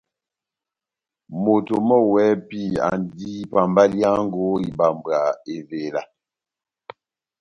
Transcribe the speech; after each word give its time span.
Moto 1.43 1.75
mɔ́ 1.87 1.99
wɛ́hɛ́pi 2.11 2.61
andi 2.87 3.29
pambaliyango 3.51 4.43
ibambwa 4.67 5.17
evela. 5.55 6.01